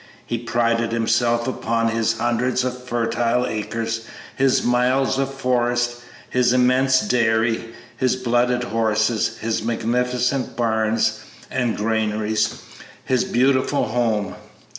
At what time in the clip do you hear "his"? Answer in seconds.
1.89-2.17, 4.35-4.63, 6.27-6.53, 7.95-8.15, 9.41-9.61, 13.05-13.23